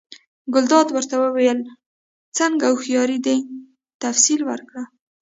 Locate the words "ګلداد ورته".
0.53-1.15